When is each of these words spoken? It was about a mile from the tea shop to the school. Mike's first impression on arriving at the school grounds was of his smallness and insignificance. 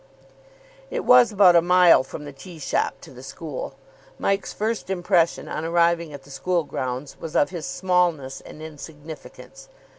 It 0.89 1.05
was 1.05 1.31
about 1.31 1.55
a 1.55 1.61
mile 1.61 2.01
from 2.03 2.25
the 2.25 2.33
tea 2.33 2.57
shop 2.57 2.99
to 3.01 3.11
the 3.11 3.21
school. 3.21 3.75
Mike's 4.17 4.51
first 4.51 4.89
impression 4.89 5.47
on 5.47 5.63
arriving 5.63 6.11
at 6.11 6.23
the 6.23 6.31
school 6.31 6.63
grounds 6.63 7.17
was 7.21 7.35
of 7.35 7.51
his 7.51 7.67
smallness 7.67 8.41
and 8.41 8.63
insignificance. 8.63 9.69